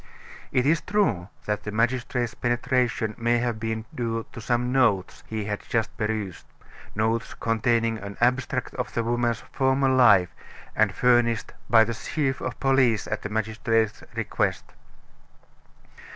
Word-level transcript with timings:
It 0.51 0.65
is 0.65 0.81
true 0.81 1.29
that 1.45 1.61
the 1.63 1.69
magistrate's 1.71 2.33
penetration 2.33 3.13
may 3.19 3.37
have 3.37 3.59
been 3.59 3.85
due 3.93 4.25
to 4.31 4.41
some 4.41 4.71
notes 4.71 5.23
he 5.27 5.45
had 5.45 5.59
just 5.69 5.95
perused 5.95 6.43
notes 6.95 7.35
containing 7.35 7.99
an 7.99 8.17
abstract 8.19 8.73
of 8.73 8.91
the 8.95 9.03
woman's 9.03 9.41
former 9.51 9.89
life, 9.89 10.33
and 10.75 10.91
furnished 10.91 11.51
by 11.69 11.83
the 11.83 11.93
chief 11.93 12.41
of 12.41 12.59
police 12.59 13.05
at 13.05 13.21
the 13.21 13.29
magistrate's 13.29 14.01
request. 14.15 14.63